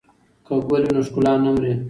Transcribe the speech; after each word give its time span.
که 0.45 0.53
ګل 0.69 0.83
وي 0.85 0.91
نو 0.95 1.01
ښکلا 1.07 1.33
نه 1.43 1.51
مري. 1.55 1.73